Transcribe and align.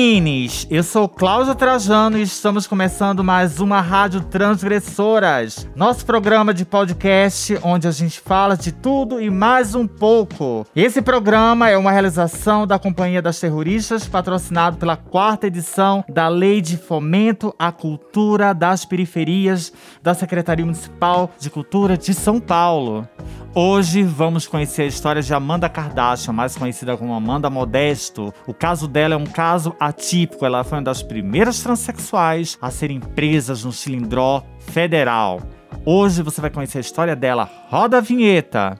menino. 0.00 0.29
Eu 0.68 0.82
sou 0.82 1.08
Cláudia 1.08 1.54
Trajano 1.54 2.18
e 2.18 2.22
estamos 2.22 2.66
começando 2.66 3.22
mais 3.22 3.60
uma 3.60 3.80
Rádio 3.80 4.20
Transgressoras, 4.20 5.68
nosso 5.76 6.04
programa 6.04 6.52
de 6.52 6.64
podcast 6.64 7.56
onde 7.62 7.86
a 7.86 7.90
gente 7.90 8.20
fala 8.20 8.56
de 8.56 8.72
tudo 8.72 9.20
e 9.20 9.30
mais 9.30 9.74
um 9.74 9.86
pouco. 9.86 10.66
Esse 10.74 11.00
programa 11.00 11.70
é 11.70 11.78
uma 11.78 11.92
realização 11.92 12.66
da 12.66 12.78
Companhia 12.78 13.22
das 13.22 13.38
Terroristas, 13.38 14.08
patrocinado 14.08 14.76
pela 14.76 14.96
quarta 14.96 15.46
edição 15.46 16.04
da 16.08 16.26
Lei 16.28 16.60
de 16.60 16.76
Fomento 16.76 17.54
à 17.56 17.70
Cultura 17.70 18.52
das 18.52 18.84
Periferias 18.84 19.72
da 20.02 20.14
Secretaria 20.14 20.64
Municipal 20.64 21.30
de 21.38 21.48
Cultura 21.48 21.96
de 21.96 22.12
São 22.12 22.40
Paulo. 22.40 23.08
Hoje 23.52 24.04
vamos 24.04 24.46
conhecer 24.46 24.82
a 24.82 24.86
história 24.86 25.20
de 25.20 25.34
Amanda 25.34 25.68
Kardashian, 25.68 26.32
mais 26.32 26.56
conhecida 26.56 26.96
como 26.96 27.12
Amanda 27.12 27.50
Modesto. 27.50 28.32
O 28.46 28.54
caso 28.54 28.86
dela 28.86 29.14
é 29.14 29.16
um 29.16 29.26
caso 29.26 29.74
atípico. 29.80 30.39
Ela 30.46 30.64
foi 30.64 30.78
uma 30.78 30.84
das 30.84 31.02
primeiras 31.02 31.62
transexuais 31.62 32.58
a 32.60 32.70
serem 32.70 32.98
presas 32.98 33.64
no 33.64 33.72
cilindró 33.72 34.42
federal. 34.58 35.40
Hoje 35.84 36.22
você 36.22 36.40
vai 36.40 36.50
conhecer 36.50 36.78
a 36.78 36.80
história 36.80 37.14
dela. 37.14 37.48
Roda 37.68 37.98
a 37.98 38.00
vinheta! 38.00 38.78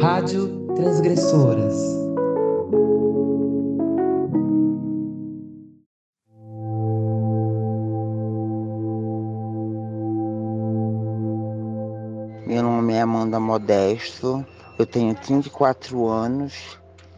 Rádio 0.00 0.66
Transgressoras. 0.74 2.02
Meu 12.46 12.62
nome 12.62 12.94
é 12.94 13.00
Amanda 13.00 13.38
Modesto, 13.38 14.44
eu 14.82 14.86
tenho 14.86 15.14
34 15.14 16.06
anos. 16.08 16.52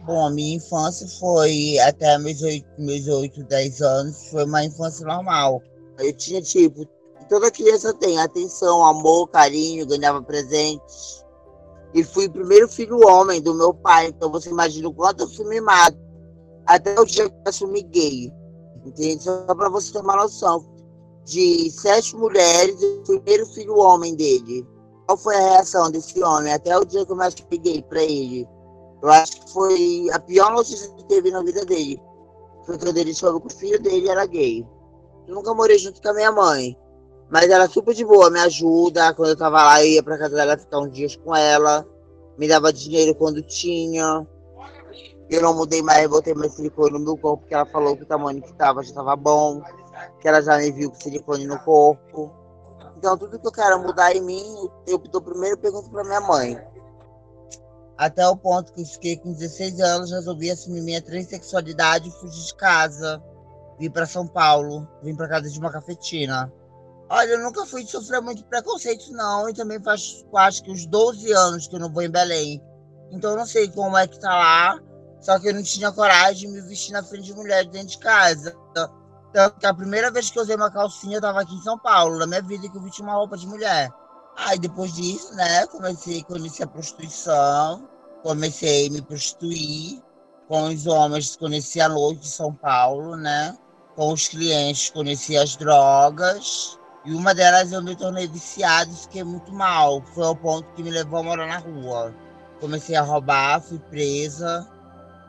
Bom, 0.05 0.25
a 0.25 0.29
minha 0.29 0.55
infância 0.57 1.07
foi 1.19 1.79
até 1.79 2.17
meus 2.19 2.41
8, 2.41 2.65
meus 2.77 3.07
8, 3.07 3.43
10 3.43 3.81
anos, 3.81 4.29
foi 4.29 4.45
uma 4.45 4.63
infância 4.63 5.05
normal. 5.05 5.61
Eu 5.97 6.13
tinha, 6.13 6.41
tipo, 6.41 6.85
toda 7.27 7.49
criança 7.49 7.93
tem 7.93 8.19
atenção, 8.19 8.85
amor, 8.85 9.27
carinho, 9.29 9.87
ganhava 9.87 10.21
presentes. 10.21 11.25
E 11.93 12.03
fui 12.03 12.27
o 12.27 12.31
primeiro 12.31 12.67
filho 12.67 12.99
homem 13.07 13.41
do 13.41 13.55
meu 13.55 13.73
pai, 13.73 14.07
então 14.07 14.29
você 14.29 14.49
imagina 14.49 14.89
o 14.89 14.93
quanto 14.93 15.21
eu 15.21 15.29
fui 15.29 15.47
mimado. 15.47 15.97
Até 16.67 16.99
o 16.99 17.05
dia 17.05 17.29
que 17.29 17.35
eu 17.35 17.41
assumi 17.49 17.81
gay. 17.83 18.31
Entende? 18.85 19.23
Só 19.23 19.55
para 19.55 19.69
você 19.69 19.91
ter 19.91 19.99
uma 19.99 20.15
noção. 20.15 20.63
De 21.23 21.71
sete 21.71 22.15
mulheres, 22.15 22.75
o 22.83 23.01
primeiro 23.03 23.45
filho 23.47 23.77
homem 23.77 24.13
dele. 24.15 24.67
Qual 25.05 25.17
foi 25.17 25.35
a 25.35 25.49
reação 25.51 25.91
desse 25.91 26.21
homem 26.23 26.51
até 26.51 26.75
o 26.77 26.83
dia 26.83 27.05
que 27.05 27.11
eu 27.11 27.15
mais 27.15 27.35
peguei 27.35 27.81
para 27.83 28.01
ele? 28.01 28.47
Eu 29.01 29.09
acho 29.09 29.39
que 29.39 29.51
foi 29.51 30.07
a 30.11 30.19
pior 30.19 30.51
notícia 30.51 30.89
que 30.95 31.05
teve 31.05 31.29
na 31.29 31.43
vida 31.43 31.63
dele. 31.63 32.01
Foi 32.65 32.77
quando 32.79 32.97
ele 32.97 33.13
soube 33.13 33.47
que 33.47 33.53
o 33.53 33.57
filho 33.57 33.79
dele 33.79 34.09
era 34.09 34.25
gay. 34.25 34.65
Eu 35.27 35.35
nunca 35.35 35.53
morei 35.53 35.77
junto 35.77 36.01
com 36.01 36.09
a 36.09 36.13
minha 36.13 36.31
mãe. 36.31 36.75
Mas 37.29 37.49
ela 37.49 37.67
super 37.67 37.93
de 37.93 38.03
boa, 38.03 38.31
me 38.31 38.39
ajuda. 38.39 39.13
Quando 39.13 39.29
eu 39.29 39.37
tava 39.37 39.63
lá, 39.63 39.83
eu 39.83 39.89
ia 39.89 40.03
pra 40.03 40.17
casa 40.17 40.35
dela 40.35 40.57
ficar 40.57 40.79
uns 40.79 40.91
dias 40.91 41.15
com 41.15 41.35
ela. 41.35 41.85
Me 42.37 42.47
dava 42.47 42.73
dinheiro 42.73 43.13
quando 43.13 43.43
tinha. 43.43 44.25
Eu 45.29 45.41
não 45.41 45.55
mudei 45.55 45.81
mais, 45.81 46.07
botei 46.07 46.33
mais 46.33 46.53
silicone 46.53 46.93
no 46.93 46.99
meu 46.99 47.17
corpo, 47.17 47.41
porque 47.41 47.53
ela 47.53 47.65
falou 47.65 47.95
que 47.95 48.03
o 48.03 48.07
tamanho 48.07 48.41
que 48.41 48.53
tava 48.53 48.83
já 48.83 48.93
tava 48.93 49.15
bom. 49.15 49.61
Que 50.19 50.27
ela 50.27 50.41
já 50.41 50.57
me 50.57 50.71
viu 50.71 50.89
com 50.89 50.99
silicone 50.99 51.45
no 51.45 51.59
corpo. 51.59 52.31
Então, 53.05 53.15
tudo 53.19 53.37
que 53.37 53.45
eu 53.45 53.51
quero 53.51 53.79
mudar 53.79 54.15
em 54.15 54.21
mim, 54.21 54.67
eu 54.87 54.97
dou 54.97 55.21
primeiro 55.21 55.55
pergunto 55.59 55.91
para 55.91 56.03
minha 56.03 56.21
mãe. 56.21 56.59
Até 57.95 58.27
o 58.27 58.35
ponto 58.35 58.73
que 58.73 58.81
eu 58.81 58.85
fiquei 58.87 59.15
com 59.15 59.31
16 59.31 59.79
anos, 59.79 60.09
resolvi 60.09 60.49
assumir 60.49 60.81
minha 60.81 60.99
transexualidade 60.99 62.09
e 62.09 62.11
fugir 62.13 62.43
de 62.43 62.55
casa. 62.55 63.23
Vim 63.77 63.91
para 63.91 64.07
São 64.07 64.25
Paulo, 64.25 64.87
vim 65.03 65.15
para 65.15 65.29
casa 65.29 65.47
de 65.47 65.59
uma 65.59 65.71
cafetina. 65.71 66.51
Olha, 67.07 67.29
eu 67.29 67.43
nunca 67.43 67.63
fui 67.67 67.85
sofrer 67.85 68.23
muito 68.23 68.43
preconceito, 68.45 69.11
não. 69.11 69.47
E 69.47 69.53
também 69.53 69.79
faz 69.83 70.25
acho 70.37 70.63
que 70.63 70.71
uns 70.71 70.87
12 70.87 71.31
anos 71.31 71.67
que 71.67 71.75
eu 71.75 71.79
não 71.79 71.93
vou 71.93 72.01
em 72.01 72.09
Belém. 72.09 72.59
Então 73.11 73.29
eu 73.29 73.37
não 73.37 73.45
sei 73.45 73.69
como 73.69 73.95
é 73.95 74.07
que 74.07 74.19
tá 74.19 74.33
lá. 74.33 74.79
Só 75.21 75.37
que 75.37 75.47
eu 75.47 75.53
não 75.53 75.61
tinha 75.61 75.91
coragem 75.91 76.49
de 76.49 76.55
me 76.55 76.67
vestir 76.67 76.91
na 76.91 77.03
frente 77.03 77.25
de 77.25 77.35
mulher 77.35 77.65
dentro 77.65 77.89
de 77.89 77.99
casa. 77.99 78.55
Tanto 79.35 79.59
que 79.59 79.65
a 79.65 79.73
primeira 79.73 80.09
vez 80.09 80.29
que 80.29 80.39
eu 80.39 80.43
usei 80.43 80.55
uma 80.55 80.71
calcinha, 80.71 81.17
eu 81.17 81.21
tava 81.21 81.41
aqui 81.41 81.53
em 81.53 81.61
São 81.61 81.77
Paulo, 81.77 82.17
na 82.17 82.25
minha 82.25 82.41
vida, 82.41 82.69
que 82.69 82.77
eu 82.77 82.81
vesti 82.81 83.01
uma 83.01 83.15
roupa 83.15 83.35
de 83.35 83.45
mulher. 83.45 83.91
Aí 84.37 84.57
depois 84.57 84.93
disso, 84.93 85.35
né, 85.35 85.67
comecei 85.67 86.21
a 86.21 86.23
conhecer 86.23 86.63
a 86.63 86.67
prostituição, 86.67 87.85
comecei 88.23 88.87
a 88.87 88.91
me 88.91 89.01
prostituir 89.01 90.01
com 90.47 90.69
os 90.69 90.87
homens, 90.87 91.35
conheci 91.35 91.81
a 91.81 91.89
noite 91.89 92.21
de 92.21 92.29
São 92.29 92.53
Paulo, 92.53 93.17
né? 93.17 93.57
Com 93.97 94.13
os 94.13 94.29
clientes, 94.29 94.89
conheci 94.89 95.35
as 95.35 95.57
drogas. 95.57 96.79
E 97.03 97.13
uma 97.13 97.35
delas 97.35 97.73
eu 97.73 97.83
me 97.83 97.93
tornei 97.93 98.29
viciado 98.29 98.89
e 98.93 98.95
fiquei 98.95 99.25
muito 99.25 99.51
mal. 99.51 100.01
Foi 100.13 100.23
ao 100.23 100.35
ponto 100.37 100.71
que 100.75 100.81
me 100.81 100.91
levou 100.91 101.19
a 101.19 101.23
morar 101.23 101.47
na 101.47 101.57
rua. 101.57 102.15
Comecei 102.61 102.95
a 102.95 103.01
roubar, 103.01 103.59
fui 103.59 103.79
presa. 103.79 104.65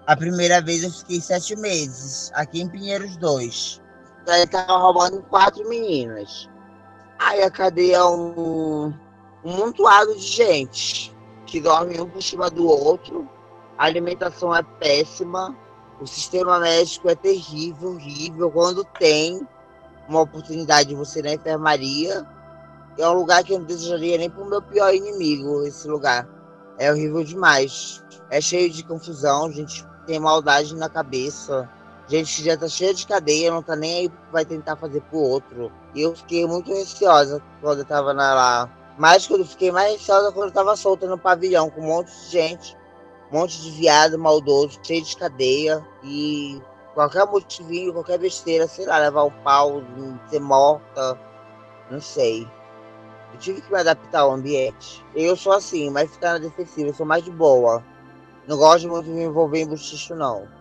A 0.07 0.15
primeira 0.15 0.63
vez 0.63 0.85
eu 0.85 0.93
fiquei 0.93 1.21
sete 1.21 1.57
meses, 1.57 2.31
aqui 2.35 2.61
em 2.61 2.69
Pinheiros 2.69 3.17
2 3.17 3.85
ele 4.35 4.47
tava 4.47 4.77
roubando 4.77 5.23
quatro 5.23 5.69
meninas. 5.69 6.49
Aí 7.19 7.43
a 7.43 7.51
cadeia 7.51 7.97
é 7.97 8.05
um, 8.05 8.93
um 9.45 9.57
montoado 9.57 10.15
de 10.15 10.27
gente 10.27 11.15
que 11.47 11.61
dorme 11.61 12.01
um 12.01 12.09
por 12.09 12.23
cima 12.23 12.51
do 12.51 12.67
outro. 12.67 13.29
A 13.79 13.85
alimentação 13.85 14.55
é 14.55 14.63
péssima. 14.63 15.57
O 16.01 16.07
sistema 16.07 16.59
médico 16.59 17.09
é 17.09 17.15
terrível, 17.15 17.91
horrível. 17.91 18.51
Quando 18.51 18.85
tem 18.99 19.47
uma 20.09 20.21
oportunidade 20.21 20.91
de 20.91 20.95
você 20.95 21.21
ir 21.21 21.23
na 21.23 21.35
enfermaria, 21.35 22.27
é 22.99 23.09
um 23.09 23.15
lugar 23.15 23.45
que 23.45 23.53
eu 23.53 23.59
não 23.59 23.67
desejaria 23.67 24.19
nem 24.19 24.31
para 24.31 24.43
o 24.43 24.49
meu 24.49 24.63
pior 24.63 24.95
inimigo, 24.95 25.63
esse 25.65 25.87
lugar. 25.89 26.29
É 26.79 26.91
horrível 26.91 27.25
demais. 27.25 28.03
É 28.31 28.41
cheio 28.41 28.71
de 28.71 28.85
confusão, 28.85 29.51
gente 29.51 29.87
tem 30.07 30.21
maldade 30.21 30.75
na 30.75 30.89
cabeça. 30.89 31.69
Gente 32.09 32.45
já 32.45 32.57
tá 32.57 32.69
cheia 32.69 32.95
de 32.95 33.05
cadeia, 33.05 33.51
não 33.51 33.63
tá 33.63 33.75
nem 33.75 34.01
aí 34.01 34.13
vai 34.31 34.45
tentar 34.45 34.77
fazer 34.77 35.01
pro 35.03 35.19
outro. 35.19 35.73
E 35.93 36.03
eu 36.03 36.15
fiquei 36.15 36.47
muito 36.47 36.73
receosa 36.73 37.43
quando 37.61 37.81
eu 37.81 37.85
tava 37.85 38.15
na, 38.15 38.33
lá. 38.33 38.71
Mas 38.97 39.27
quando 39.27 39.41
eu 39.41 39.47
fiquei 39.47 39.73
mais 39.73 39.93
receosa 39.95 40.31
quando 40.31 40.49
eu 40.49 40.55
tava 40.55 40.77
solta 40.77 41.07
no 41.09 41.19
pavilhão, 41.19 41.69
com 41.69 41.81
um 41.81 41.87
monte 41.87 42.13
de 42.13 42.31
gente, 42.31 42.77
um 43.33 43.41
monte 43.41 43.61
de 43.61 43.73
viado 43.73 44.17
maldoso, 44.19 44.79
cheio 44.85 45.03
de 45.03 45.17
cadeia. 45.17 45.85
E 46.05 46.63
qualquer 46.95 47.27
motivinho, 47.27 47.93
qualquer 47.93 48.19
besteira, 48.19 48.69
sei 48.69 48.87
lá, 48.87 48.99
levar 48.99 49.25
um 49.25 49.43
pau, 49.43 49.83
ser 50.31 50.41
morta, 50.41 51.19
não 51.91 52.01
sei. 52.01 52.49
Eu 53.33 53.39
tive 53.41 53.61
que 53.61 53.73
me 53.73 53.81
adaptar 53.81 54.21
ao 54.21 54.33
ambiente. 54.33 55.05
Eu 55.13 55.37
sou 55.37 55.53
assim, 55.53 55.91
mas 55.91 56.09
ficar 56.13 56.35
na 56.35 56.39
defensiva, 56.39 56.91
eu 56.91 56.95
sou 56.95 57.05
mais 57.05 57.25
de 57.25 57.33
boa. 57.33 57.83
Não 58.47 58.57
gosto 58.57 58.89
muito 58.89 59.07
de 59.07 59.11
me 59.11 59.25
envolver 59.25 59.63
em 59.63 59.67
bochicho, 59.67 60.15
não 60.15 60.56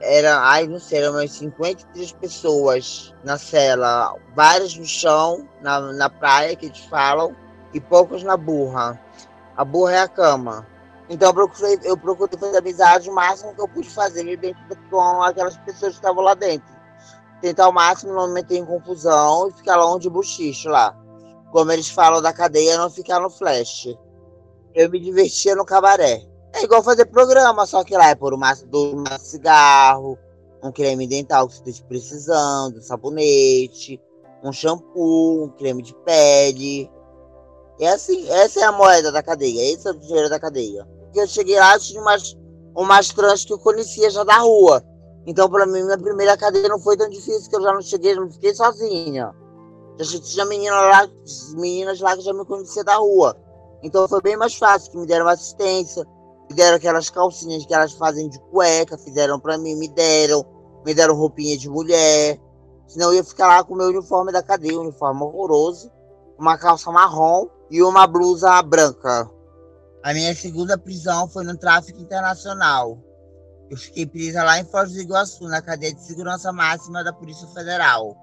era, 0.00 0.40
ai, 0.40 0.66
não 0.66 0.78
sei, 0.78 1.00
eram 1.00 1.12
umas 1.12 1.32
53 1.32 2.12
pessoas 2.12 3.14
na 3.24 3.38
cela, 3.38 4.14
várias 4.34 4.76
no 4.76 4.84
chão, 4.84 5.48
na, 5.60 5.80
na 5.92 6.10
praia, 6.10 6.56
que 6.56 6.66
eles 6.66 6.80
falam, 6.86 7.34
e 7.72 7.80
poucas 7.80 8.22
na 8.22 8.36
burra. 8.36 9.00
A 9.56 9.64
burra 9.64 9.92
é 9.92 10.00
a 10.00 10.08
cama. 10.08 10.66
Então 11.08 11.28
eu 11.28 11.34
procurei, 11.34 11.78
eu 11.84 11.96
procurei 11.96 12.38
fazer 12.38 12.58
amizade 12.58 13.08
o 13.08 13.14
máximo 13.14 13.54
que 13.54 13.60
eu 13.60 13.68
pude 13.68 13.88
fazer 13.88 14.36
dentro 14.36 14.60
com 14.90 15.22
aquelas 15.22 15.56
pessoas 15.58 15.92
que 15.92 15.98
estavam 15.98 16.22
lá 16.22 16.34
dentro. 16.34 16.74
Tentar 17.40 17.66
ao 17.66 17.72
máximo 17.72 18.12
não 18.12 18.28
me 18.28 18.34
meter 18.34 18.56
em 18.56 18.64
confusão 18.64 19.48
e 19.48 19.52
ficar 19.52 19.76
longe 19.76 20.00
de 20.00 20.10
buchicho 20.10 20.68
lá. 20.68 20.96
Como 21.52 21.70
eles 21.70 21.88
falam 21.88 22.20
da 22.20 22.32
cadeia, 22.32 22.76
não 22.76 22.90
ficar 22.90 23.20
no 23.20 23.30
flash. 23.30 23.88
Eu 24.74 24.90
me 24.90 24.98
divertia 24.98 25.54
no 25.54 25.64
cabaré. 25.64 26.26
É 26.56 26.64
igual 26.64 26.82
fazer 26.82 27.04
programa, 27.04 27.66
só 27.66 27.84
que 27.84 27.94
lá 27.94 28.08
é 28.08 28.14
por 28.14 28.32
um 28.32 28.38
maço, 28.38 28.66
do 28.66 29.04
cigarro, 29.20 30.18
um 30.62 30.72
creme 30.72 31.06
dental 31.06 31.46
que 31.46 31.52
você 31.52 31.58
esteja 31.58 31.84
precisando, 31.84 32.80
sabonete, 32.80 34.00
um 34.42 34.50
shampoo, 34.50 35.44
um 35.44 35.48
creme 35.50 35.82
de 35.82 35.94
pele. 35.96 36.90
É 37.78 37.88
assim, 37.88 38.26
essa 38.30 38.60
é 38.60 38.62
a 38.64 38.72
moeda 38.72 39.12
da 39.12 39.22
cadeia, 39.22 39.70
esse 39.70 39.86
é 39.86 39.90
o 39.90 40.00
dinheiro 40.00 40.30
da 40.30 40.40
cadeia. 40.40 40.88
Porque 41.02 41.20
eu 41.20 41.26
cheguei 41.26 41.58
lá, 41.58 41.78
tinha 41.78 42.00
umas, 42.00 42.34
umas 42.74 43.08
trans 43.10 43.44
que 43.44 43.52
eu 43.52 43.58
conhecia 43.58 44.08
já 44.08 44.24
da 44.24 44.38
rua. 44.38 44.82
Então, 45.26 45.50
para 45.50 45.66
mim, 45.66 45.82
minha 45.82 45.98
primeira 45.98 46.38
cadeia 46.38 46.70
não 46.70 46.78
foi 46.78 46.96
tão 46.96 47.10
difícil, 47.10 47.50
que 47.50 47.56
eu 47.56 47.62
já 47.62 47.74
não 47.74 47.82
cheguei, 47.82 48.14
não 48.14 48.30
fiquei 48.30 48.54
sozinha. 48.54 49.30
Já 50.00 50.20
tinha 50.20 50.46
menina 50.46 50.74
lá, 50.74 51.08
meninas 51.54 52.00
lá 52.00 52.16
que 52.16 52.22
já 52.22 52.32
me 52.32 52.46
conhecia 52.46 52.82
da 52.82 52.96
rua. 52.96 53.36
Então 53.82 54.08
foi 54.08 54.22
bem 54.22 54.38
mais 54.38 54.54
fácil, 54.54 54.90
que 54.90 54.96
me 54.96 55.06
deram 55.06 55.28
assistência, 55.28 56.02
deram 56.54 56.76
aquelas 56.76 57.10
calcinhas 57.10 57.66
que 57.66 57.74
elas 57.74 57.92
fazem 57.92 58.28
de 58.28 58.38
cueca, 58.50 58.96
fizeram 58.98 59.38
para 59.40 59.58
mim, 59.58 59.74
me 59.74 59.88
deram, 59.88 60.44
me 60.84 60.94
deram 60.94 61.16
roupinha 61.16 61.56
de 61.56 61.68
mulher. 61.68 62.40
Senão 62.86 63.08
eu 63.08 63.16
ia 63.16 63.24
ficar 63.24 63.48
lá 63.48 63.64
com 63.64 63.74
o 63.74 63.76
meu 63.76 63.88
uniforme 63.88 64.32
da 64.32 64.42
cadeia, 64.42 64.78
um 64.78 64.82
uniforme 64.82 65.22
horroroso, 65.22 65.90
uma 66.38 66.56
calça 66.56 66.90
marrom 66.92 67.48
e 67.70 67.82
uma 67.82 68.06
blusa 68.06 68.62
branca. 68.62 69.28
A 70.02 70.12
minha 70.14 70.34
segunda 70.36 70.78
prisão 70.78 71.28
foi 71.28 71.44
no 71.44 71.56
tráfico 71.56 72.00
internacional. 72.00 72.96
Eu 73.68 73.76
fiquei 73.76 74.06
presa 74.06 74.44
lá 74.44 74.60
em 74.60 74.64
Foz 74.64 74.92
do 74.92 75.00
Iguaçu, 75.00 75.48
na 75.48 75.60
cadeia 75.60 75.92
de 75.92 76.00
segurança 76.00 76.52
máxima 76.52 77.02
da 77.02 77.12
Polícia 77.12 77.48
Federal, 77.48 78.16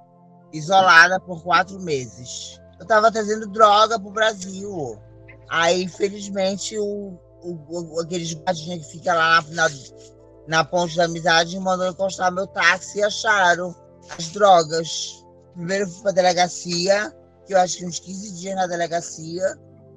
isolada 0.53 1.19
por 1.19 1.43
quatro 1.43 1.77
meses. 1.81 2.57
Eu 2.79 2.83
estava 2.83 3.11
trazendo 3.11 3.47
droga 3.47 3.99
para 3.99 4.07
o 4.07 4.13
Brasil. 4.13 4.97
Aí, 5.49 5.83
infelizmente, 5.83 6.79
o, 6.79 7.19
o, 7.43 7.95
o, 7.95 8.01
aqueles 8.01 8.33
guardinhas 8.33 8.85
que 8.85 8.91
fica 8.93 9.13
lá 9.13 9.43
na, 9.49 9.69
na, 10.47 10.63
ponte 10.63 10.95
da 10.95 11.05
amizade 11.05 11.59
mandou 11.59 11.87
encostar 11.87 12.31
meu 12.31 12.47
táxi 12.47 12.99
e 12.99 13.03
acharam 13.03 13.75
as 14.17 14.27
drogas. 14.29 15.23
Primeiro 15.53 15.89
fui 15.89 16.01
para 16.01 16.11
a 16.11 16.15
delegacia, 16.15 17.13
que 17.45 17.53
eu 17.53 17.59
acho 17.59 17.77
que 17.77 17.85
uns 17.85 17.99
15 17.99 18.33
dias 18.39 18.55
na 18.55 18.67
delegacia, 18.67 19.43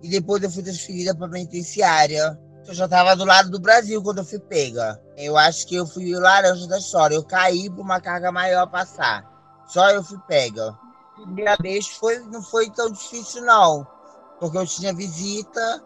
e 0.02 0.08
depois 0.08 0.42
eu 0.42 0.50
fui 0.50 0.62
transferida 0.62 1.14
para 1.14 1.26
a 1.26 1.30
penitenciária. 1.30 2.38
Eu 2.66 2.74
já 2.74 2.86
estava 2.86 3.14
do 3.14 3.24
lado 3.24 3.50
do 3.50 3.60
Brasil 3.60 4.02
quando 4.02 4.18
eu 4.18 4.24
fui 4.24 4.40
pega. 4.40 5.00
Eu 5.16 5.36
acho 5.36 5.66
que 5.66 5.76
eu 5.76 5.86
fui 5.86 6.14
o 6.14 6.20
laranja 6.20 6.66
da 6.66 6.78
história. 6.78 7.14
Eu 7.14 7.24
caí 7.24 7.70
para 7.70 7.80
uma 7.80 8.00
carga 8.00 8.32
maior 8.32 8.66
passar. 8.66 9.24
Só 9.68 9.88
eu 9.90 10.02
fui 10.02 10.18
pega. 10.26 10.76
Primeira 11.14 11.56
vez 11.60 11.86
foi, 11.88 12.18
não 12.18 12.42
foi 12.42 12.68
tão 12.70 12.90
difícil, 12.90 13.42
não. 13.42 13.86
Porque 14.40 14.58
eu 14.58 14.66
tinha 14.66 14.92
visita, 14.92 15.82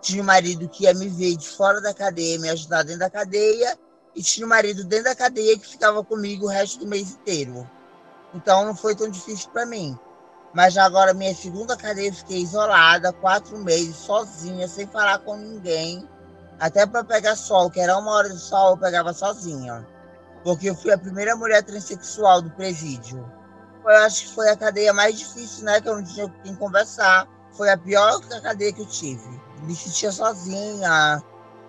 tinha 0.00 0.22
um 0.22 0.26
marido 0.26 0.68
que 0.68 0.84
ia 0.84 0.94
me 0.94 1.08
ver 1.08 1.36
de 1.36 1.48
fora 1.48 1.80
da 1.80 1.92
cadeia, 1.92 2.38
me 2.38 2.48
ajudar 2.48 2.82
dentro 2.82 3.00
da 3.00 3.10
cadeia, 3.10 3.78
e 4.14 4.22
tinha 4.22 4.46
um 4.46 4.48
marido 4.48 4.84
dentro 4.84 5.04
da 5.04 5.14
cadeia 5.14 5.58
que 5.58 5.66
ficava 5.66 6.02
comigo 6.02 6.46
o 6.46 6.48
resto 6.48 6.80
do 6.80 6.86
mês 6.86 7.12
inteiro. 7.12 7.68
Então 8.34 8.64
não 8.64 8.74
foi 8.74 8.94
tão 8.94 9.08
difícil 9.08 9.50
para 9.50 9.66
mim. 9.66 9.98
Mas 10.52 10.76
agora, 10.76 11.14
minha 11.14 11.34
segunda 11.34 11.76
cadeia, 11.76 12.12
fiquei 12.12 12.38
isolada, 12.38 13.12
quatro 13.12 13.56
meses, 13.58 13.94
sozinha, 13.96 14.66
sem 14.66 14.86
falar 14.86 15.18
com 15.20 15.36
ninguém. 15.36 16.08
Até 16.58 16.84
para 16.86 17.04
pegar 17.04 17.36
sol, 17.36 17.70
que 17.70 17.80
era 17.80 17.96
uma 17.96 18.10
hora 18.10 18.28
de 18.28 18.38
sol, 18.38 18.70
eu 18.70 18.76
pegava 18.76 19.12
sozinha. 19.12 19.86
Porque 20.42 20.70
eu 20.70 20.74
fui 20.74 20.92
a 20.92 20.98
primeira 20.98 21.36
mulher 21.36 21.62
transexual 21.62 22.42
do 22.42 22.50
presídio. 22.50 23.24
Eu 23.84 23.96
acho 23.98 24.26
que 24.26 24.34
foi 24.34 24.48
a 24.48 24.56
cadeia 24.56 24.92
mais 24.92 25.18
difícil, 25.18 25.64
né? 25.64 25.80
Que 25.80 25.88
eu 25.88 25.96
não 25.96 26.04
tinha 26.04 26.28
com 26.28 26.42
quem 26.42 26.54
conversar. 26.56 27.28
Foi 27.52 27.70
a 27.70 27.78
pior 27.78 28.20
cadeia 28.42 28.72
que 28.72 28.80
eu 28.80 28.86
tive. 28.86 29.40
Me 29.62 29.74
sentia 29.74 30.12
sozinha. 30.12 31.22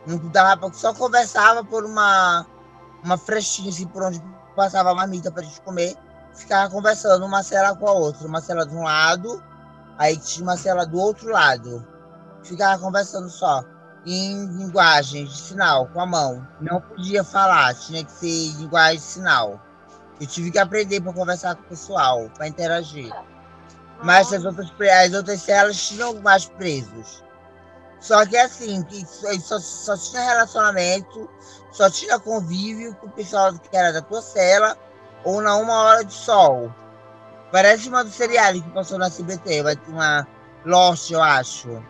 Não 0.08 0.18
dava, 0.30 0.72
só 0.74 0.94
conversava 0.94 1.64
por 1.64 1.86
uma, 1.86 2.46
uma 3.04 3.18
frestinha, 3.18 3.70
assim, 3.70 3.88
por 3.88 4.04
onde 4.04 4.22
passava 4.56 4.92
a 4.92 4.96
marmita 4.96 5.32
pra 5.32 5.44
gente 5.44 5.62
comer 5.62 5.96
ficava 6.34 6.70
conversando 6.70 7.26
uma 7.26 7.44
cela 7.44 7.76
com 7.76 7.88
a 7.88 7.92
outra, 7.92 8.28
uma 8.28 8.42
cela 8.42 8.66
de 8.66 8.76
um 8.76 8.84
lado, 8.84 9.44
aí 9.98 10.18
tinha 10.18 10.44
uma 10.44 10.58
cela 10.58 10.86
do 10.86 10.98
outro 10.98 11.30
lado. 11.30 11.86
Ficava 12.44 12.82
conversando 12.82 13.30
só 13.30 13.64
em 14.06 14.46
linguagem 14.48 15.26
de 15.26 15.38
sinal, 15.38 15.88
com 15.88 16.02
a 16.02 16.06
mão. 16.06 16.48
Não 16.60 16.82
podia 16.82 17.24
falar, 17.24 17.74
tinha 17.76 18.04
que 18.04 18.12
ser 18.12 18.54
linguagem 18.58 18.98
de 18.98 19.04
sinal. 19.04 19.62
Eu 20.20 20.28
tive 20.28 20.52
que 20.52 20.60
aprender 20.60 21.02
para 21.02 21.14
conversar 21.14 21.56
com 21.56 21.64
o 21.64 21.68
pessoal, 21.68 22.30
para 22.36 22.48
interagir. 22.48 23.12
Mas 24.04 24.34
as 24.34 24.44
outras, 24.44 24.72
as 25.06 25.14
outras 25.14 25.42
celas 25.42 25.88
tinham 25.88 26.20
mais 26.22 26.46
presos. 26.46 27.24
Só 28.02 28.26
que 28.26 28.36
assim, 28.36 28.82
que 28.84 29.06
só, 29.40 29.60
só 29.60 29.96
tinha 29.96 30.24
relacionamento, 30.24 31.30
só 31.72 31.90
tinha 31.90 32.20
convívio 32.20 32.96
com 32.96 33.06
o 33.06 33.12
pessoal 33.12 33.54
que 33.54 33.78
era 33.78 33.94
da 33.94 34.02
tua 34.02 34.22
cela 34.22 34.76
ou 35.24 35.40
na 35.40 35.56
Uma 35.56 35.84
Hora 35.84 36.04
de 36.04 36.14
Sol. 36.14 36.74
Parece 37.52 37.88
uma 37.88 38.04
do 38.04 38.10
seriado 38.10 38.62
que 38.62 38.70
passou 38.72 38.98
na 38.98 39.10
CBT, 39.10 39.62
vai 39.62 39.76
ter 39.76 39.92
uma 39.92 40.28
Lost, 40.66 41.12
eu 41.12 41.22
acho. 41.22 41.84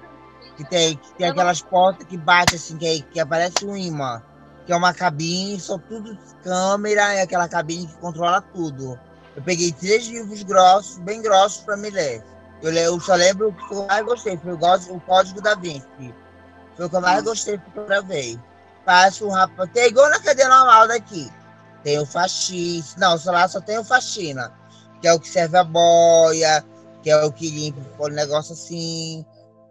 Que 0.57 0.65
tem, 0.65 0.97
que 0.97 1.13
tem 1.13 1.29
aquelas 1.29 1.61
portas 1.61 2.05
que 2.05 2.17
bate 2.17 2.55
assim, 2.55 2.77
que, 2.77 3.01
que 3.03 3.19
aparece 3.19 3.65
um 3.65 3.77
imã. 3.77 4.21
Que 4.65 4.73
é 4.73 4.75
uma 4.75 4.93
cabine, 4.93 5.59
só 5.59 5.77
tudo 5.77 6.17
câmera, 6.43 7.13
é 7.13 7.21
aquela 7.21 7.47
cabine 7.47 7.87
que 7.87 7.97
controla 7.97 8.41
tudo. 8.41 8.99
Eu 9.35 9.41
peguei 9.43 9.71
três 9.71 10.07
livros 10.07 10.43
grossos, 10.43 10.97
bem 10.99 11.21
grossos, 11.21 11.63
para 11.63 11.77
me 11.77 11.89
ler. 11.89 12.23
Eu, 12.61 12.71
eu 12.71 12.99
só 12.99 13.15
lembro 13.15 13.49
o 13.49 13.53
que 13.53 13.73
eu 13.73 13.85
mais 13.87 14.05
gostei, 14.05 14.37
foi 14.37 14.53
o, 14.53 14.99
Código 15.01 15.41
da 15.41 15.55
Vinci. 15.55 16.13
Foi 16.75 16.85
o 16.85 16.89
que 16.89 16.95
eu 16.95 17.01
mais 17.01 17.23
gostei 17.23 17.57
que 17.57 17.77
eu 17.77 17.85
gravei. 17.85 18.39
Passa 18.85 19.25
um 19.25 19.29
rapaz. 19.29 19.69
Tem 19.73 19.87
igual 19.87 20.09
na 20.09 20.19
cadeia 20.19 20.47
normal 20.47 20.87
daqui. 20.87 21.31
Tem 21.83 21.99
o 21.99 22.05
faxina. 22.05 22.85
Não, 22.97 23.17
lá 23.25 23.47
só 23.47 23.59
tem 23.59 23.77
o 23.77 23.83
faxina, 23.83 24.53
que 25.01 25.07
é 25.07 25.13
o 25.13 25.19
que 25.19 25.27
serve 25.27 25.57
a 25.57 25.63
boia, 25.63 26.63
que 27.01 27.09
é 27.09 27.23
o 27.23 27.31
que 27.31 27.49
limpa 27.49 27.81
o 27.99 28.07
negócio 28.07 28.53
assim. 28.53 29.25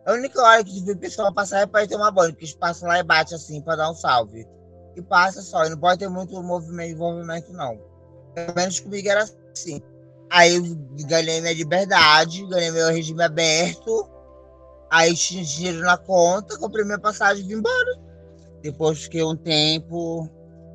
A 0.05 0.13
única 0.13 0.43
hora 0.43 0.65
que 0.65 0.91
o 0.91 0.97
pessoal 0.97 1.33
passar 1.33 1.61
é 1.61 1.67
para 1.67 1.85
ir 1.85 1.89
tomar 1.89 2.11
banho, 2.11 2.33
porque 2.33 2.45
eles 2.45 2.55
passam 2.55 2.89
lá 2.89 2.99
e 2.99 3.03
bate 3.03 3.35
assim 3.35 3.61
para 3.61 3.77
dar 3.77 3.91
um 3.91 3.95
salve. 3.95 4.47
E 4.97 5.03
passa 5.03 5.41
só, 5.41 5.65
e 5.65 5.71
não 5.71 5.79
pode 5.79 6.01
ter 6.01 6.09
muito 6.09 6.43
movimento, 6.43 6.91
envolvimento, 6.91 7.53
não. 7.53 7.79
Pelo 8.35 8.55
menos 8.55 8.81
comigo 8.81 9.09
era 9.09 9.25
assim. 9.53 9.81
Aí 10.31 10.55
eu 10.55 10.63
ganhei 11.07 11.41
minha 11.41 11.53
liberdade, 11.53 12.47
ganhei 12.47 12.71
meu 12.71 12.89
regime 12.89 13.23
aberto. 13.23 14.09
Aí 14.89 15.15
tinha 15.15 15.45
dinheiro 15.45 15.81
na 15.81 15.97
conta, 15.97 16.59
comprei 16.59 16.85
minha 16.85 17.01
passagem 17.01 17.45
e 17.45 17.49
vim 17.49 17.55
embora. 17.55 18.01
Depois 18.63 19.03
fiquei 19.03 19.23
um 19.25 19.37
tempo 19.37 20.29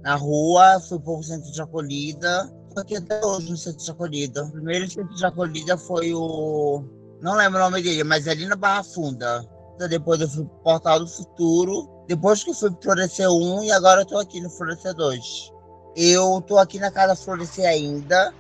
na 0.04 0.16
rua, 0.16 0.80
fui 0.82 1.00
para 1.00 1.14
o 1.14 1.24
centro 1.24 1.52
de 1.52 1.62
acolhida. 1.62 2.52
Estou 2.68 2.82
aqui 2.82 2.98
até 2.98 3.26
hoje 3.26 3.50
no 3.50 3.58
centro 3.58 3.84
de 3.84 3.92
acolhida. 3.92 4.44
O 4.44 4.52
primeiro 4.52 4.90
centro 4.90 5.16
de 5.16 5.26
acolhida 5.26 5.78
foi 5.78 6.14
o. 6.14 6.84
Não 7.22 7.36
lembro 7.36 7.60
o 7.60 7.64
nome 7.64 7.82
dele, 7.82 8.04
mas 8.04 8.28
é 8.28 8.32
ali 8.32 8.46
na 8.46 8.56
Barra 8.56 8.84
Funda. 8.84 9.46
Depois 9.90 10.20
eu 10.20 10.28
fui 10.30 10.44
para 10.46 10.56
o 10.56 10.64
Portal 10.64 11.00
do 11.00 11.08
Futuro. 11.08 11.90
Depois 12.08 12.44
que 12.44 12.50
eu 12.52 12.54
fui 12.54 12.72
para 12.72 12.82
Florescer 12.82 13.30
1 13.30 13.64
e 13.64 13.72
agora 13.72 14.02
eu 14.02 14.06
tô 14.06 14.18
aqui 14.18 14.42
no 14.42 14.50
Florescer 14.50 14.94
2. 14.94 15.54
Eu 15.96 16.42
tô 16.42 16.58
aqui 16.58 16.78
na 16.78 16.92
casa 16.92 17.16
Florescer 17.16 17.66
ainda, 17.66 18.34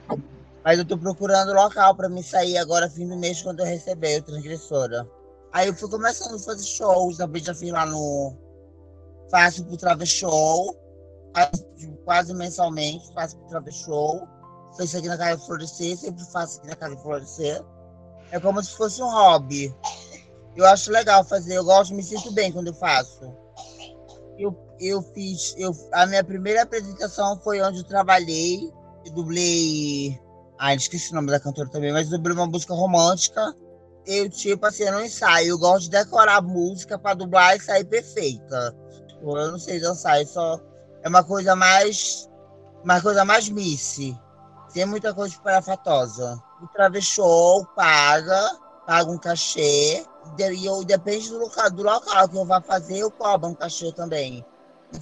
mas 0.65 0.79
eu 0.79 0.85
tô 0.85 0.97
procurando 0.97 1.53
local 1.53 1.95
para 1.95 2.09
me 2.09 2.21
sair 2.21 2.57
agora 2.57 2.89
fim 2.89 3.07
do 3.07 3.15
mês 3.15 3.41
quando 3.41 3.61
eu 3.61 3.65
receber 3.65 4.19
o 4.19 4.23
Transgressora. 4.23 5.07
Aí 5.53 5.67
eu 5.67 5.75
fui 5.75 5.89
começando 5.89 6.35
a 6.35 6.39
fazer 6.39 6.65
shows, 6.65 7.17
também 7.17 7.41
já 7.41 7.55
fiz 7.55 7.71
lá 7.71 7.85
no 7.85 8.35
Fácil 9.29 9.63
pro 9.65 9.77
Travel 9.77 10.05
Show 10.05 10.85
quase 12.03 12.33
mensalmente, 12.33 13.13
faço 13.13 13.37
travel 13.49 13.73
show. 13.73 14.27
Faço 14.77 14.97
aqui 14.97 15.07
na 15.07 15.17
Casa 15.17 15.41
Florescer, 15.45 15.97
sempre 15.97 16.23
faço 16.25 16.59
aqui 16.59 16.67
na 16.67 16.75
Casa 16.75 16.97
Florescer. 16.97 17.63
É 18.31 18.39
como 18.39 18.63
se 18.63 18.75
fosse 18.75 19.01
um 19.01 19.09
hobby. 19.09 19.73
Eu 20.55 20.65
acho 20.65 20.91
legal 20.91 21.23
fazer, 21.23 21.55
eu 21.55 21.65
gosto, 21.65 21.93
me 21.93 22.03
sinto 22.03 22.31
bem 22.31 22.51
quando 22.51 22.67
eu 22.67 22.73
faço. 22.73 23.33
Eu, 24.37 24.57
eu 24.79 25.01
fiz, 25.01 25.53
eu, 25.57 25.71
a 25.93 26.05
minha 26.05 26.23
primeira 26.23 26.63
apresentação 26.63 27.39
foi 27.39 27.61
onde 27.61 27.79
eu 27.79 27.83
trabalhei, 27.83 28.71
eu 29.05 29.11
dublei. 29.13 30.19
Ah, 30.57 30.73
esqueci 30.73 31.11
o 31.11 31.15
nome 31.15 31.31
da 31.31 31.39
cantora 31.39 31.69
também, 31.69 31.91
mas 31.91 32.09
dublei 32.09 32.35
uma 32.35 32.47
música 32.47 32.73
romântica. 32.73 33.53
Eu, 34.05 34.29
tipo 34.29 34.65
assim, 34.65 34.83
eu 34.83 34.93
não 34.93 35.03
ensaio, 35.03 35.49
eu 35.49 35.57
gosto 35.57 35.85
de 35.85 35.89
decorar 35.89 36.37
a 36.37 36.41
música 36.41 36.97
para 36.97 37.15
dublar 37.15 37.55
e 37.55 37.59
sair 37.59 37.83
perfeita. 37.83 38.75
Eu 39.21 39.51
não 39.51 39.59
sei 39.59 39.79
dançar, 39.79 40.21
eu 40.21 40.27
só 40.27 40.59
é 41.01 41.09
uma 41.09 41.23
coisa 41.23 41.55
mais 41.55 42.29
uma 42.83 43.01
coisa 43.01 43.25
mais 43.25 43.49
misse. 43.49 44.17
Tem 44.73 44.85
muita 44.85 45.13
coisa 45.13 45.33
espalhafatosa. 45.33 46.41
O 46.61 46.67
travessou, 46.67 47.65
paga, 47.75 48.57
paga 48.85 49.11
um 49.11 49.17
cachê. 49.17 50.05
E 50.37 50.65
eu, 50.65 50.83
depende 50.83 51.29
do 51.29 51.39
local, 51.39 51.71
do 51.71 51.83
local 51.83 52.29
que 52.29 52.37
eu 52.37 52.45
vá 52.45 52.61
fazer, 52.61 52.97
eu 52.97 53.11
cobro 53.11 53.49
um 53.49 53.55
cachê 53.55 53.91
também. 53.91 54.45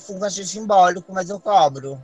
Um 0.10 0.20
cachê 0.20 0.46
simbólico, 0.46 1.12
mas 1.14 1.30
eu 1.30 1.40
cobro. 1.40 2.04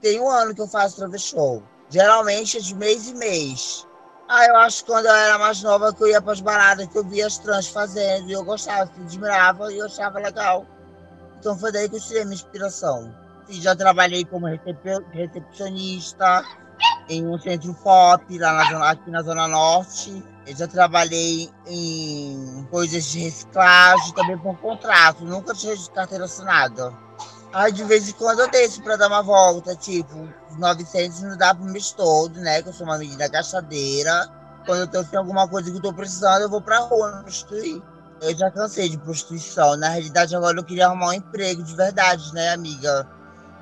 Tem 0.00 0.20
um 0.20 0.28
ano 0.28 0.54
que 0.54 0.60
eu 0.60 0.68
faço 0.68 0.96
travessou. 0.96 1.62
Geralmente 1.94 2.58
é 2.58 2.60
de 2.60 2.74
mês 2.74 3.08
em 3.08 3.14
mês. 3.14 3.86
Ah, 4.28 4.44
eu 4.46 4.56
acho 4.56 4.84
que 4.84 4.90
quando 4.90 5.06
eu 5.06 5.14
era 5.14 5.38
mais 5.38 5.62
nova 5.62 5.94
que 5.94 6.02
eu 6.02 6.08
ia 6.08 6.20
para 6.20 6.32
as 6.32 6.40
baladas, 6.40 6.88
que 6.88 6.98
eu 6.98 7.04
via 7.04 7.26
as 7.26 7.38
trans 7.38 7.68
fazendo, 7.68 8.28
e 8.28 8.32
eu 8.32 8.44
gostava, 8.44 8.90
admirava 9.00 9.72
e 9.72 9.78
eu 9.78 9.86
achava 9.86 10.18
legal. 10.18 10.66
Então 11.38 11.56
foi 11.56 11.70
daí 11.70 11.88
que 11.88 11.94
eu 11.96 12.00
tirei 12.00 12.24
minha 12.24 12.34
inspiração 12.34 13.14
já 13.48 13.74
trabalhei 13.76 14.24
como 14.24 14.46
recepcionista 14.46 16.44
em 17.08 17.26
um 17.26 17.38
centro 17.38 17.74
pop 17.74 18.38
lá 18.38 18.52
na 18.54 18.64
zona, 18.64 18.90
aqui 18.90 19.10
na 19.10 19.22
Zona 19.22 19.48
Norte. 19.48 20.22
Eu 20.46 20.56
já 20.56 20.66
trabalhei 20.66 21.50
em 21.66 22.66
coisas 22.70 23.04
de 23.06 23.20
reciclagem, 23.20 24.14
também 24.14 24.38
por 24.38 24.56
contrato, 24.58 25.24
nunca 25.24 25.54
de 25.54 25.90
carteira 25.90 26.24
assinada. 26.24 27.03
Aí 27.54 27.70
de 27.70 27.84
vez 27.84 28.08
em 28.08 28.12
quando 28.14 28.40
eu 28.40 28.50
desço 28.50 28.82
para 28.82 28.96
dar 28.96 29.06
uma 29.06 29.22
volta, 29.22 29.76
tipo, 29.76 30.28
900 30.58 31.20
não 31.20 31.36
dá 31.36 31.54
para 31.54 31.64
o 31.64 31.70
mês 31.70 31.92
todo, 31.92 32.40
né? 32.40 32.60
Que 32.60 32.70
eu 32.70 32.72
sou 32.72 32.84
uma 32.84 32.98
menina 32.98 33.28
gastadeira. 33.28 34.28
Quando 34.66 34.92
eu 34.92 35.04
tenho 35.04 35.22
alguma 35.22 35.46
coisa 35.46 35.70
que 35.70 35.76
eu 35.76 35.80
tô 35.80 35.92
precisando, 35.92 36.42
eu 36.42 36.50
vou 36.50 36.60
pra 36.60 36.80
rua 36.80 37.18
me 37.18 37.22
prostituir. 37.22 37.80
Eu 38.20 38.36
já 38.36 38.50
cansei 38.50 38.88
de 38.88 38.98
prostituição. 38.98 39.76
Na 39.76 39.90
realidade, 39.90 40.34
agora 40.34 40.58
eu 40.58 40.64
queria 40.64 40.86
arrumar 40.86 41.10
um 41.10 41.12
emprego 41.12 41.62
de 41.62 41.76
verdade, 41.76 42.34
né, 42.34 42.50
amiga? 42.50 43.06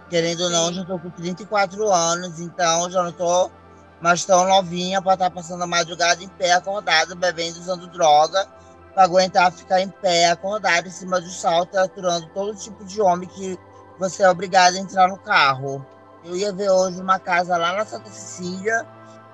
Querendo 0.09 0.45
ou 0.45 0.51
não, 0.51 0.73
já 0.73 0.81
estou 0.81 0.99
com 0.99 1.11
34 1.11 1.93
anos, 1.93 2.41
então 2.41 2.91
já 2.91 3.03
não 3.03 3.11
estou 3.11 3.53
mais 4.01 4.25
tão 4.25 4.49
novinha 4.49 5.03
para 5.03 5.15
estar 5.15 5.29
tá 5.29 5.35
passando 5.35 5.65
a 5.65 5.67
madrugada 5.67 6.25
em 6.25 6.29
pé, 6.29 6.53
acordada, 6.53 7.15
bebendo, 7.15 7.61
usando 7.61 7.87
droga 7.89 8.47
para 8.95 9.05
aguentar 9.05 9.53
ficar 9.53 9.81
em 9.83 9.89
pé, 9.89 10.31
acordado 10.31 10.89
em 10.89 10.91
cima 10.91 11.21
do 11.21 11.29
salto, 11.29 11.77
aturando 11.77 12.27
todo 12.29 12.57
tipo 12.57 12.85
de 12.85 13.01
homem 13.01 13.29
que 13.29 13.59
você 13.99 14.23
é 14.23 14.31
obrigado 14.31 14.75
a 14.75 14.79
entrar 14.79 15.09
no 15.09 15.19
carro. 15.19 15.85
Eu 16.25 16.37
ia 16.37 16.53
ver 16.53 16.71
hoje 16.71 17.01
uma 17.01 17.19
casa 17.19 17.57
lá 17.57 17.75
na 17.75 17.85
Santa 17.85 18.11
Cecília, 18.11 18.87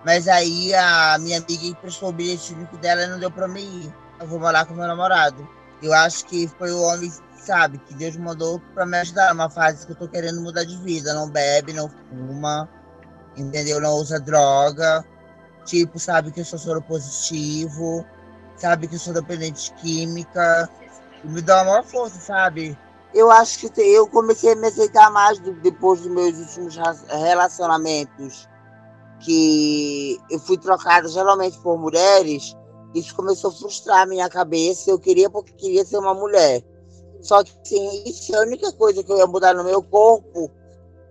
mas 0.04 0.26
aí 0.26 0.74
a 0.74 1.18
minha 1.18 1.38
amiga 1.38 1.66
emprestou 1.66 2.08
o 2.08 2.12
bilhete 2.12 2.54
dela 2.80 3.02
e 3.02 3.06
não 3.08 3.18
deu 3.18 3.30
para 3.30 3.48
mim 3.48 3.84
ir. 3.84 3.94
Eu 4.20 4.26
vou 4.26 4.40
morar 4.40 4.64
com 4.64 4.74
meu 4.74 4.86
namorado. 4.86 5.48
Eu 5.82 5.92
acho 5.92 6.24
que 6.24 6.48
foi 6.58 6.72
o 6.72 6.82
homem, 6.82 7.12
sabe, 7.36 7.78
que 7.78 7.94
Deus 7.94 8.16
mandou 8.16 8.60
para 8.74 8.84
me 8.84 8.98
ajudar 8.98 9.32
numa 9.32 9.48
fase 9.48 9.86
que 9.86 9.92
eu 9.92 9.96
tô 9.96 10.08
querendo 10.08 10.40
mudar 10.40 10.64
de 10.64 10.76
vida. 10.78 11.14
Não 11.14 11.30
bebe, 11.30 11.72
não 11.72 11.88
fuma, 11.88 12.68
entendeu? 13.36 13.80
Não 13.80 13.92
usa 13.92 14.18
droga. 14.18 15.04
Tipo, 15.64 15.98
sabe 15.98 16.32
que 16.32 16.40
eu 16.40 16.44
sou 16.44 16.58
soro 16.58 16.82
positivo 16.82 18.04
sabe? 18.58 18.88
Que 18.88 18.96
eu 18.96 18.98
sou 18.98 19.14
dependente 19.14 19.72
química. 19.74 20.68
E 21.24 21.28
me 21.28 21.40
dá 21.40 21.56
uma 21.56 21.64
maior 21.64 21.84
força, 21.84 22.18
sabe? 22.20 22.76
Eu 23.14 23.30
acho 23.30 23.70
que 23.70 23.80
eu 23.80 24.06
comecei 24.08 24.52
a 24.52 24.56
me 24.56 24.68
aceitar 24.68 25.10
mais 25.10 25.38
depois 25.38 26.00
dos 26.00 26.10
meus 26.10 26.38
últimos 26.38 26.78
relacionamentos, 27.08 28.48
que 29.20 30.18
eu 30.30 30.38
fui 30.38 30.58
trocada 30.58 31.08
geralmente 31.08 31.58
por 31.58 31.78
mulheres. 31.78 32.56
Isso 32.94 33.14
começou 33.14 33.50
a 33.50 33.54
frustrar 33.54 34.02
a 34.02 34.06
minha 34.06 34.28
cabeça. 34.28 34.90
Eu 34.90 34.98
queria 34.98 35.28
porque 35.30 35.52
queria 35.52 35.84
ser 35.84 35.98
uma 35.98 36.14
mulher. 36.14 36.62
Só 37.20 37.42
que 37.42 37.52
sim, 37.64 38.04
isso 38.06 38.34
é 38.34 38.38
a 38.38 38.42
única 38.42 38.72
coisa 38.72 39.02
que 39.02 39.10
eu 39.10 39.18
ia 39.18 39.26
mudar 39.26 39.54
no 39.54 39.64
meu 39.64 39.82
corpo, 39.82 40.50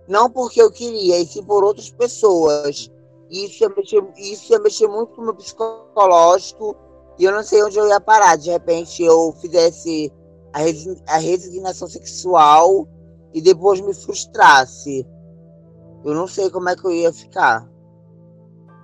não 0.06 0.30
porque 0.30 0.60
eu 0.60 0.70
queria, 0.70 1.18
e 1.18 1.26
sim 1.26 1.42
por 1.42 1.62
outras 1.62 1.90
pessoas. 1.90 2.90
Isso 3.30 3.62
ia 3.62 3.68
mexer, 3.68 4.02
isso 4.16 4.52
ia 4.52 4.58
mexer 4.58 4.88
muito 4.88 5.14
com 5.14 5.20
o 5.20 5.24
meu 5.24 5.34
psicológico 5.34 6.74
e 7.18 7.24
eu 7.24 7.32
não 7.32 7.42
sei 7.42 7.62
onde 7.62 7.78
eu 7.78 7.86
ia 7.86 8.00
parar. 8.00 8.36
De 8.36 8.50
repente 8.50 9.02
eu 9.02 9.34
fizesse 9.40 10.10
a, 10.52 11.18
resignação 11.18 11.88
sexual 11.88 12.88
e 13.32 13.40
depois 13.40 13.80
me 13.80 13.94
frustrasse. 13.94 15.06
Eu 16.04 16.14
não 16.14 16.26
sei 16.26 16.50
como 16.50 16.68
é 16.68 16.76
que 16.76 16.84
eu 16.84 16.92
ia 16.92 17.12
ficar. 17.12 17.68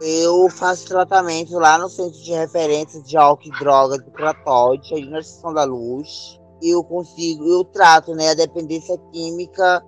Eu 0.01 0.51
faço 0.51 0.87
tratamento 0.87 1.59
lá 1.59 1.79
no 1.79 1.89
Centro 1.89 2.21
de 2.21 2.33
Referência 2.33 3.01
de 3.03 3.17
Álcool 3.17 3.49
e 3.49 3.59
Drogas 3.59 4.05
do 4.05 4.11
Cratoide, 4.11 4.95
aí 4.95 5.09
na 5.09 5.21
Estação 5.21 5.55
da 5.55 5.65
Luz. 5.65 6.41
Eu 6.61 6.83
consigo, 6.83 7.47
eu 7.47 7.65
trato 7.65 8.15
né, 8.15 8.31
a 8.31 8.35
dependência 8.35 8.99
química 9.13 9.85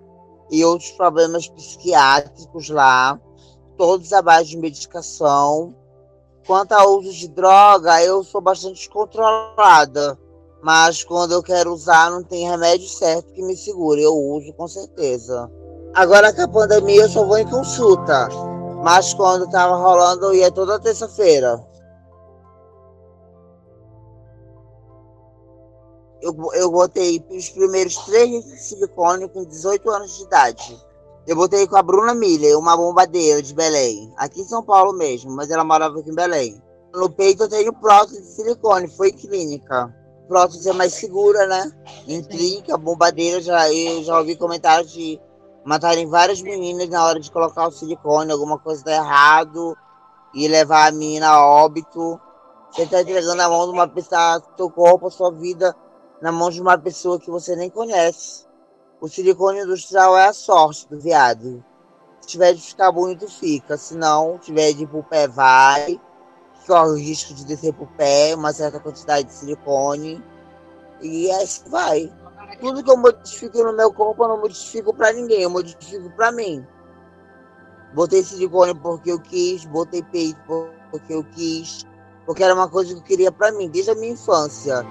e 0.50 0.64
outros 0.64 0.90
problemas 0.92 1.48
psiquiátricos 1.48 2.68
lá, 2.70 3.20
todos 3.76 4.12
à 4.12 4.22
base 4.22 4.50
de 4.50 4.56
medicação. 4.56 5.74
Quanto 6.46 6.72
ao 6.72 6.98
uso 6.98 7.12
de 7.12 7.28
droga, 7.28 8.02
eu 8.02 8.22
sou 8.22 8.40
bastante 8.40 8.88
controlada. 8.88 10.18
Mas 10.66 11.04
quando 11.04 11.30
eu 11.30 11.44
quero 11.44 11.72
usar, 11.72 12.10
não 12.10 12.24
tem 12.24 12.48
remédio 12.48 12.88
certo 12.88 13.32
que 13.32 13.40
me 13.40 13.56
segure. 13.56 14.02
Eu 14.02 14.16
uso 14.16 14.52
com 14.54 14.66
certeza. 14.66 15.48
Agora 15.94 16.32
que 16.32 16.40
a 16.40 16.48
pandemia, 16.48 17.02
eu 17.02 17.08
só 17.08 17.24
vou 17.24 17.38
em 17.38 17.48
consulta. 17.48 18.28
Mas 18.82 19.14
quando 19.14 19.48
tava 19.48 19.76
rolando, 19.76 20.24
eu 20.24 20.34
ia 20.34 20.50
toda 20.50 20.80
terça-feira. 20.80 21.64
Eu, 26.20 26.34
eu 26.54 26.68
botei 26.68 27.24
os 27.30 27.48
primeiros 27.50 27.94
três 27.98 28.44
de 28.44 28.58
silicone 28.58 29.28
com 29.28 29.44
18 29.44 29.88
anos 29.88 30.16
de 30.16 30.24
idade. 30.24 30.84
Eu 31.28 31.36
botei 31.36 31.64
com 31.68 31.76
a 31.76 31.82
Bruna 31.82 32.12
Miller, 32.12 32.58
uma 32.58 32.76
bombadeira 32.76 33.40
de 33.40 33.54
Belém, 33.54 34.12
aqui 34.16 34.40
em 34.40 34.48
São 34.48 34.64
Paulo 34.64 34.92
mesmo, 34.92 35.30
mas 35.30 35.48
ela 35.48 35.62
morava 35.62 36.00
aqui 36.00 36.10
em 36.10 36.14
Belém. 36.14 36.60
No 36.92 37.08
peito 37.08 37.44
eu 37.44 37.48
tenho 37.48 37.72
prótese 37.72 38.20
de 38.20 38.26
silicone, 38.26 38.88
foi 38.88 39.12
clínica. 39.12 39.94
Prótese 40.26 40.68
é 40.68 40.72
mais 40.72 40.92
segura, 40.94 41.46
né? 41.46 41.70
Clínica, 42.28 42.76
bombadeira, 42.76 43.40
já, 43.40 43.72
eu 43.72 44.02
já 44.02 44.18
ouvi 44.18 44.36
comentários 44.36 44.92
de 44.92 45.20
matarem 45.64 46.06
várias 46.06 46.40
meninas 46.42 46.88
na 46.88 47.04
hora 47.04 47.20
de 47.20 47.30
colocar 47.30 47.68
o 47.68 47.72
silicone, 47.72 48.30
alguma 48.30 48.58
coisa 48.58 48.84
tá 48.84 48.92
errado, 48.92 49.76
e 50.34 50.46
levar 50.48 50.88
a 50.88 50.92
menina 50.92 51.28
a 51.28 51.46
óbito. 51.46 52.20
Você 52.70 52.82
está 52.82 53.00
entregando 53.00 53.40
a 53.40 53.48
mão 53.48 53.66
de 53.66 53.72
uma 53.72 53.88
pessoa, 53.88 54.42
seu 54.56 54.70
corpo, 54.70 55.06
a 55.06 55.10
sua 55.10 55.32
vida, 55.32 55.74
na 56.20 56.30
mão 56.30 56.50
de 56.50 56.60
uma 56.60 56.76
pessoa 56.76 57.18
que 57.18 57.30
você 57.30 57.56
nem 57.56 57.70
conhece. 57.70 58.46
O 59.00 59.08
silicone 59.08 59.60
industrial 59.60 60.16
é 60.16 60.26
a 60.26 60.32
sorte 60.32 60.88
do 60.88 61.00
viado. 61.00 61.64
Se 62.20 62.28
tiver 62.28 62.52
de 62.52 62.60
ficar 62.60 62.90
bonito, 62.92 63.28
fica. 63.28 63.76
Se 63.76 63.94
não, 63.94 64.38
tiver 64.38 64.72
de 64.72 64.84
ir 64.84 64.86
pro 64.86 65.02
pé, 65.02 65.28
vai. 65.28 66.00
Corre 66.66 66.90
o 66.90 66.98
risco 66.98 67.32
de 67.34 67.44
descer 67.44 67.72
pro 67.72 67.86
pé, 67.86 68.34
uma 68.34 68.52
certa 68.52 68.80
quantidade 68.80 69.28
de 69.28 69.34
silicone. 69.34 70.22
E 71.00 71.30
assim 71.30 71.68
vai. 71.70 72.12
Tudo 72.60 72.82
que 72.82 72.90
eu 72.90 72.96
modifico 72.96 73.62
no 73.62 73.72
meu 73.72 73.92
corpo, 73.92 74.24
eu 74.24 74.28
não 74.28 74.40
modifico 74.40 74.94
pra 74.94 75.12
ninguém, 75.12 75.42
eu 75.42 75.50
modifico 75.50 76.10
pra 76.10 76.32
mim. 76.32 76.66
Botei 77.94 78.22
silicone 78.22 78.74
porque 78.74 79.10
eu 79.10 79.20
quis, 79.20 79.64
botei 79.64 80.02
peito 80.02 80.70
porque 80.90 81.12
eu 81.12 81.24
quis, 81.24 81.86
porque 82.24 82.42
era 82.42 82.54
uma 82.54 82.68
coisa 82.68 82.94
que 82.94 83.00
eu 83.00 83.04
queria 83.04 83.32
pra 83.32 83.52
mim, 83.52 83.68
desde 83.68 83.90
a 83.90 83.94
minha 83.94 84.12
infância. 84.12 84.86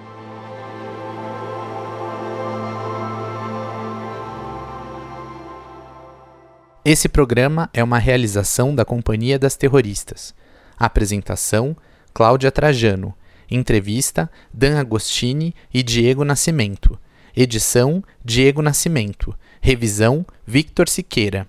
Esse 6.84 7.10
programa 7.10 7.67
é 7.74 7.84
uma 7.84 7.98
realização 7.98 8.75
da 8.75 8.86
Companhia 8.86 9.39
das 9.39 9.55
Terroristas. 9.55 10.36
Apresentação: 10.77 11.75
Cláudia 12.13 12.51
Trajano. 12.51 13.13
Entrevista: 13.50 14.29
Dan 14.53 14.79
Agostini 14.79 15.53
e 15.74 15.84
Diego 15.84 16.24
Nascimento. 16.24 17.00
Edição: 17.36 18.03
Diego 18.24 18.62
Nascimento. 18.62 19.36
Revisão: 19.62 20.25
Victor 20.46 20.89
Siqueira. 20.89 21.48